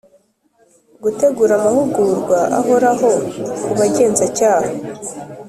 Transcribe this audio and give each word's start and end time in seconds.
Gutegura 1.03 1.53
amahugurwa 1.59 2.39
ahoraho 2.59 3.09
ku 3.61 3.71
Bagenzacyaha 3.79 4.69